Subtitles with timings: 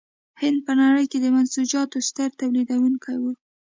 [0.41, 3.23] هند په نړۍ کې د منسوجاتو ستر تولیدوونکی و.